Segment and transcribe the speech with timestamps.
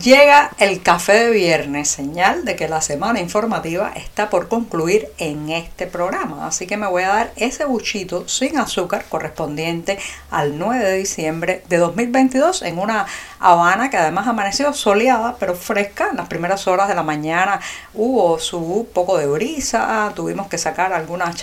[0.00, 5.50] Llega el café de viernes, señal de que la semana informativa está por concluir en
[5.50, 6.46] este programa.
[6.46, 9.98] Así que me voy a dar ese buchito sin azúcar correspondiente
[10.30, 13.06] al 9 de diciembre de 2022 en una
[13.38, 16.08] Habana que además amaneció soleada pero fresca.
[16.10, 17.60] En las primeras horas de la mañana
[17.92, 21.36] hubo su poco de brisa, tuvimos que sacar algunas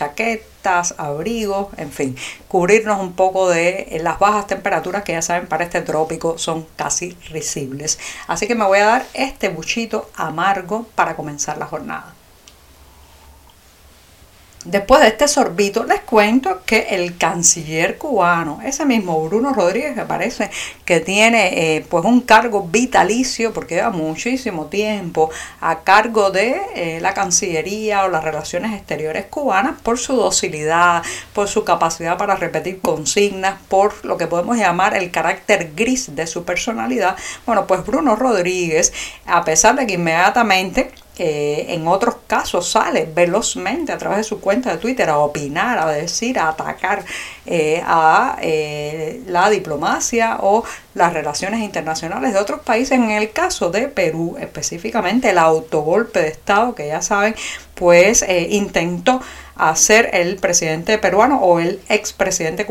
[0.97, 2.15] abrigos, en fin,
[2.47, 7.17] cubrirnos un poco de las bajas temperaturas que ya saben para este trópico son casi
[7.29, 7.99] risibles.
[8.27, 12.13] Así que me voy a dar este buchito amargo para comenzar la jornada.
[14.65, 20.03] Después de este sorbito les cuento que el canciller cubano, ese mismo Bruno Rodríguez que
[20.03, 20.51] parece
[20.85, 26.99] que tiene eh, pues un cargo vitalicio porque lleva muchísimo tiempo a cargo de eh,
[27.01, 31.01] la Cancillería o las relaciones exteriores cubanas por su docilidad,
[31.33, 36.27] por su capacidad para repetir consignas, por lo que podemos llamar el carácter gris de
[36.27, 37.15] su personalidad.
[37.47, 38.93] Bueno, pues Bruno Rodríguez,
[39.25, 44.71] a pesar de que inmediatamente en otros casos sale velozmente a través de su cuenta
[44.71, 47.03] de Twitter a opinar, a decir, a atacar
[47.45, 52.93] eh, a eh, la diplomacia o las relaciones internacionales de otros países.
[52.93, 57.35] En el caso de Perú, específicamente el autogolpe de Estado, que ya saben,
[57.75, 59.21] pues eh, intentó
[59.55, 62.65] a ser el presidente peruano o el expresidente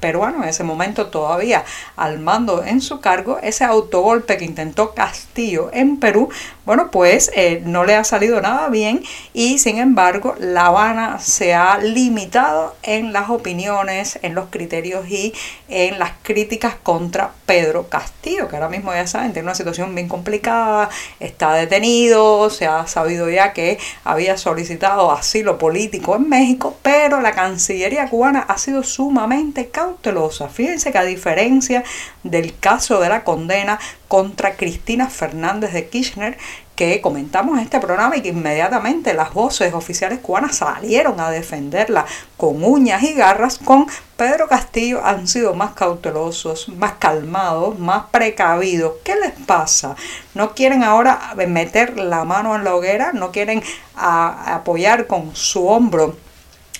[0.00, 1.64] peruano en ese momento todavía
[1.96, 6.30] al mando en su cargo, ese autogolpe que intentó Castillo en Perú,
[6.64, 9.02] bueno, pues eh, no le ha salido nada bien
[9.34, 15.34] y sin embargo La Habana se ha limitado en las opiniones, en los criterios y
[15.68, 20.08] en las críticas contra Pedro Castillo, que ahora mismo ya saben, tiene una situación bien
[20.08, 27.32] complicada, está detenido, se ha sabido ya que había solicitado asilo político México, pero la
[27.32, 30.48] Cancillería cubana ha sido sumamente cautelosa.
[30.48, 31.84] Fíjense que a diferencia
[32.22, 33.78] del caso de la condena
[34.12, 36.36] contra Cristina Fernández de Kirchner,
[36.76, 42.04] que comentamos en este programa y que inmediatamente las voces oficiales cubanas salieron a defenderla
[42.36, 43.86] con uñas y garras, con
[44.18, 48.96] Pedro Castillo han sido más cautelosos, más calmados, más precavidos.
[49.02, 49.96] ¿Qué les pasa?
[50.34, 53.62] No quieren ahora meter la mano en la hoguera, no quieren
[53.94, 56.16] apoyar con su hombro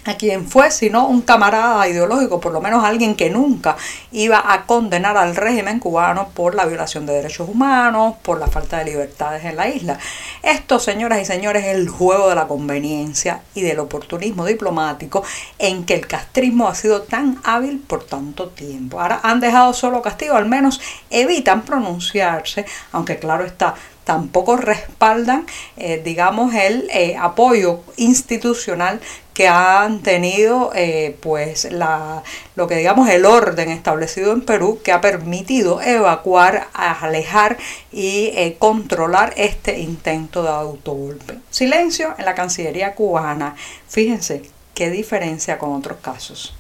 [0.05, 3.77] a quien fue, sino un camarada ideológico, por lo menos alguien que nunca
[4.11, 8.79] iba a condenar al régimen cubano por la violación de derechos humanos, por la falta
[8.79, 9.99] de libertades en la isla.
[10.43, 15.23] Esto, señoras y señores, es el juego de la conveniencia y del oportunismo diplomático
[15.59, 19.01] en que el castrismo ha sido tan hábil por tanto tiempo.
[19.01, 20.81] Ahora han dejado solo castigo, al menos
[21.11, 23.75] evitan pronunciarse, aunque claro está,
[24.05, 25.47] tampoco respaldan,
[25.77, 29.01] eh, digamos, el eh, apoyo institucional
[29.35, 32.23] que han tenido eh, pues la,
[32.55, 37.57] lo que digamos el orden establecido en Perú que ha permitido evacuar, alejar
[37.91, 41.39] y controlar este intento de autogolpe.
[41.51, 43.57] Silencio en la Cancillería cubana.
[43.89, 44.43] Fíjense
[44.75, 46.55] qué diferencia con otros casos.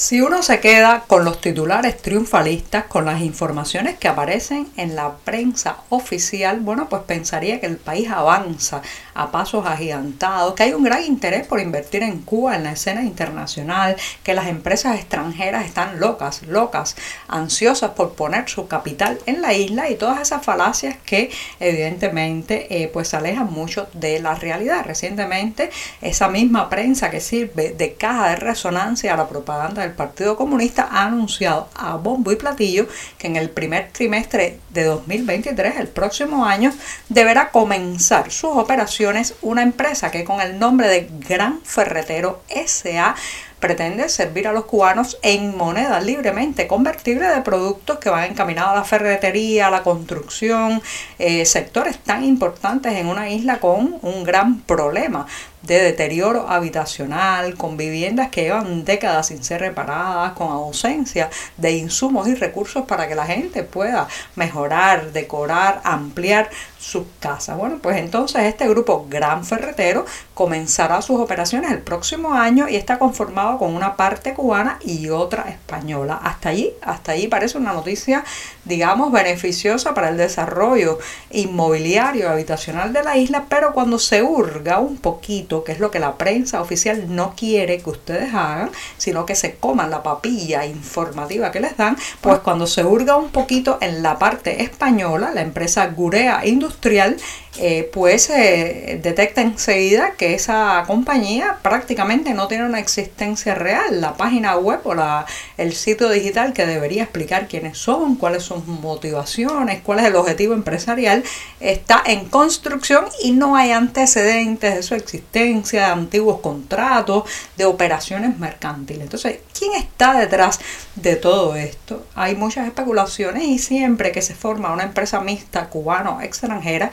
[0.00, 5.16] Si uno se queda con los titulares triunfalistas, con las informaciones que aparecen en la
[5.24, 8.80] prensa oficial, bueno, pues pensaría que el país avanza
[9.14, 13.02] a pasos agigantados, que hay un gran interés por invertir en Cuba en la escena
[13.02, 16.94] internacional, que las empresas extranjeras están locas, locas,
[17.26, 22.86] ansiosas por poner su capital en la isla y todas esas falacias que evidentemente eh,
[22.86, 24.84] pues alejan mucho de la realidad.
[24.86, 25.70] Recientemente
[26.00, 30.88] esa misma prensa que sirve de caja de resonancia a la propaganda el Partido Comunista
[30.90, 32.86] ha anunciado a bombo y platillo
[33.18, 36.72] que en el primer trimestre de 2023, el próximo año,
[37.08, 43.14] deberá comenzar sus operaciones una empresa que con el nombre de Gran Ferretero SA
[43.60, 48.76] pretende servir a los cubanos en moneda libremente convertible de productos que van encaminados a
[48.76, 50.80] la ferretería, a la construcción,
[51.18, 55.26] eh, sectores tan importantes en una isla con un gran problema
[55.62, 62.28] de deterioro habitacional, con viviendas que llevan décadas sin ser reparadas, con ausencia de insumos
[62.28, 67.58] y recursos para que la gente pueda mejorar, decorar, ampliar sus casas.
[67.58, 72.98] Bueno, pues entonces este grupo Gran Ferretero comenzará sus operaciones el próximo año y está
[72.98, 76.20] conformado con una parte cubana y otra española.
[76.22, 78.24] Hasta allí, hasta allí parece una noticia
[78.68, 80.98] digamos, beneficiosa para el desarrollo
[81.30, 85.98] inmobiliario habitacional de la isla, pero cuando se hurga un poquito, que es lo que
[85.98, 91.50] la prensa oficial no quiere que ustedes hagan, sino que se coman la papilla informativa
[91.50, 95.86] que les dan, pues cuando se hurga un poquito en la parte española, la empresa
[95.88, 97.16] Gurea Industrial
[97.56, 104.00] eh, pues eh, detecta enseguida que esa compañía prácticamente no tiene una existencia real.
[104.00, 108.64] La página web o la, el sitio digital que debería explicar quiénes son, cuáles son
[108.64, 111.24] sus motivaciones, cuál es el objetivo empresarial,
[111.58, 117.24] está en construcción y no hay antecedentes de su existencia, de antiguos contratos,
[117.56, 119.02] de operaciones mercantiles.
[119.02, 120.60] Entonces, ¿quién está detrás
[120.94, 122.06] de todo esto?
[122.14, 126.90] Hay muchas especulaciones y siempre que se forma una empresa mixta cubano-extranjera,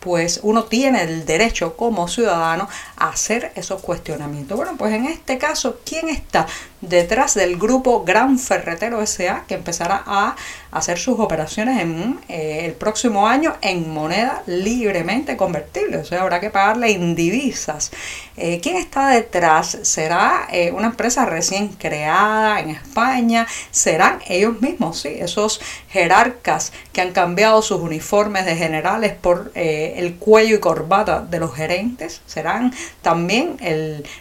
[0.00, 4.56] pues uno tiene el derecho como ciudadano a hacer esos cuestionamientos.
[4.56, 6.46] Bueno, pues en este caso, ¿quién está
[6.80, 10.36] detrás del grupo Gran Ferretero SA que empezará a
[10.70, 15.98] hacer sus operaciones en eh, el próximo año en moneda libremente convertible?
[15.98, 17.90] O sea, habrá que pagarle en divisas.
[18.36, 19.78] Eh, ¿Quién está detrás?
[19.82, 23.46] ¿Será una empresa recién creada en España?
[23.70, 25.00] ¿Serán ellos mismos?
[25.00, 30.60] Sí, esos jerarcas que han cambiado sus uniformes de general por eh, el cuello y
[30.60, 32.72] corbata de los gerentes, serán
[33.02, 33.56] también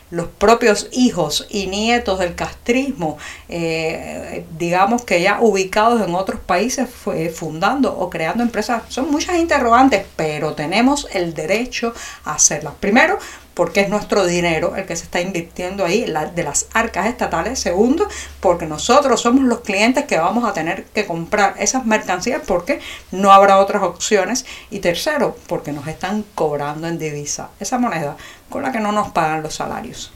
[0.09, 3.17] los propios hijos y nietos del castrismo,
[3.47, 6.89] eh, digamos que ya ubicados en otros países,
[7.33, 8.83] fundando o creando empresas.
[8.89, 11.93] Son muchas interrogantes, pero tenemos el derecho
[12.25, 12.73] a hacerlas.
[12.79, 13.17] Primero,
[13.59, 17.59] porque es nuestro dinero el que se está invirtiendo ahí de las arcas estatales.
[17.59, 18.07] Segundo,
[18.39, 22.79] porque nosotros somos los clientes que vamos a tener que comprar esas mercancías porque
[23.11, 24.45] no habrá otras opciones.
[24.71, 28.15] Y tercero, porque nos están cobrando en divisa esa moneda
[28.49, 30.13] con la que no nos pagan los salarios.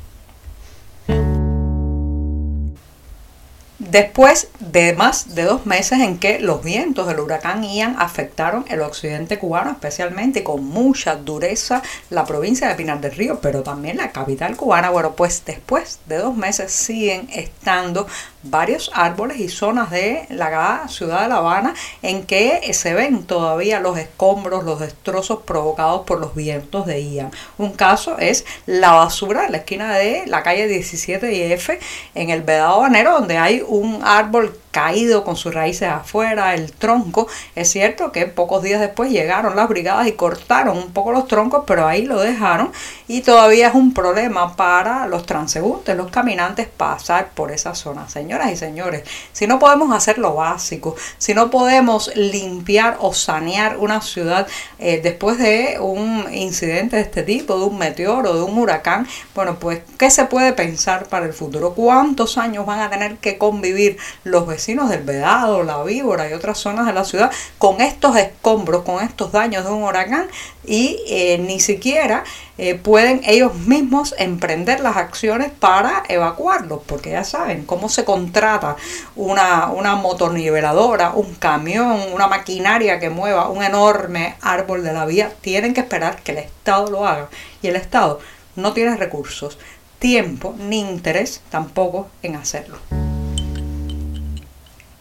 [3.90, 8.82] Después de más de dos meses en que los vientos del huracán Ian afectaron el
[8.82, 14.12] occidente cubano, especialmente con mucha dureza la provincia de Pinar del Río, pero también la
[14.12, 18.08] capital cubana, bueno, pues después de dos meses siguen estando
[18.44, 23.80] varios árboles y zonas de la ciudad de La Habana en que se ven todavía
[23.80, 27.32] los escombros, los destrozos provocados por los vientos de Ian.
[27.58, 31.80] Un caso es la basura en la esquina de la calle 17 y F
[32.16, 37.28] en el Vedado Banero, donde hay un árbol caído con sus raíces afuera, el tronco.
[37.56, 41.64] Es cierto que pocos días después llegaron las brigadas y cortaron un poco los troncos,
[41.68, 42.72] pero ahí lo dejaron
[43.08, 48.10] y todavía es un problema para los transeúntes, los caminantes pasar por esa zona.
[48.10, 53.78] Señoras y señores, si no podemos hacer lo básico, si no podemos limpiar o sanear
[53.78, 54.48] una ciudad
[54.80, 59.58] eh, después de un incidente de este tipo, de un meteoro, de un huracán, bueno,
[59.60, 61.76] pues, ¿qué se puede pensar para el futuro?
[61.76, 64.63] ¿Cuántos años van a tener que convivir los vecinos?
[64.64, 69.04] Vecinos del Vedado, la Víbora y otras zonas de la ciudad con estos escombros, con
[69.04, 70.28] estos daños de un huracán
[70.64, 72.24] y eh, ni siquiera
[72.58, 78.78] eh, pueden ellos mismos emprender las acciones para evacuarlos, porque ya saben cómo se contrata
[79.18, 85.30] una, una motorniveladora, un camión, una maquinaria que mueva un enorme árbol de la vía,
[85.42, 87.28] tienen que esperar que el Estado lo haga
[87.62, 88.22] y el Estado
[88.56, 89.58] no tiene recursos,
[90.00, 92.78] tiempo ni interés tampoco en hacerlo.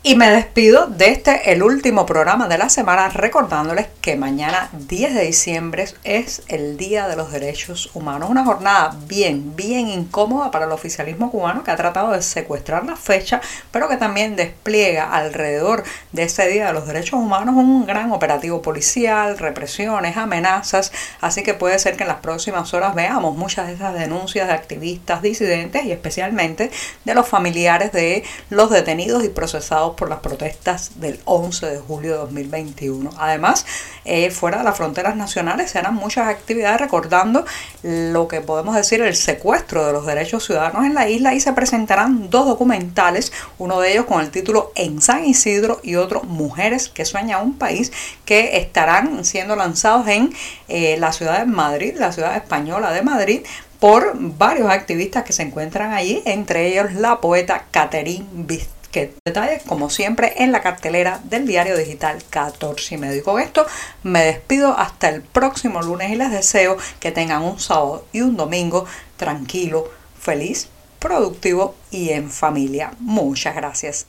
[0.04, 5.14] Y me despido de este, el último programa de la semana, recordándoles que mañana 10
[5.14, 8.28] de diciembre es el Día de los Derechos Humanos.
[8.28, 12.96] Una jornada bien, bien incómoda para el oficialismo cubano que ha tratado de secuestrar la
[12.96, 13.40] fecha,
[13.70, 18.60] pero que también despliega alrededor de ese Día de los Derechos Humanos un gran operativo
[18.60, 20.90] policial, represiones, amenazas.
[21.20, 24.54] Así que puede ser que en las próximas horas veamos muchas de esas denuncias de
[24.54, 26.72] activistas disidentes y especialmente
[27.04, 32.12] de los familiares de los detenidos y procesados por las protestas del 11 de julio
[32.12, 33.10] de 2021.
[33.18, 33.66] Además,
[34.04, 37.44] eh, fuera de las fronteras nacionales se harán muchas actividades recordando
[37.82, 41.52] lo que podemos decir el secuestro de los derechos ciudadanos en la isla y se
[41.52, 46.88] presentarán dos documentales, uno de ellos con el título En San Isidro y otro Mujeres
[46.88, 47.92] que sueña un país,
[48.24, 50.32] que estarán siendo lanzados en
[50.68, 53.42] eh, la ciudad de Madrid, la ciudad española de Madrid,
[53.78, 59.64] por varios activistas que se encuentran allí, entre ellos la poeta Catherine Vista que detalles,
[59.64, 63.16] como siempre, en la cartelera del diario digital 14 y medio.
[63.16, 63.66] Y con esto
[64.04, 68.36] me despido hasta el próximo lunes y les deseo que tengan un sábado y un
[68.36, 70.68] domingo tranquilo, feliz,
[71.00, 72.92] productivo y en familia.
[73.00, 74.06] Muchas gracias.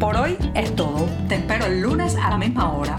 [0.00, 1.08] Por hoy es todo.
[1.28, 2.98] Te espero el lunes a la misma hora.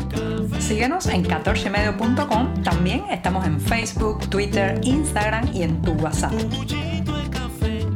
[0.59, 2.63] Síguenos en 14medio.com.
[2.63, 6.31] También estamos en Facebook, Twitter, Instagram y en tu WhatsApp.